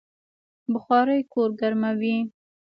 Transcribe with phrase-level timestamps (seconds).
[0.71, 2.17] بخارۍ کور ګرموي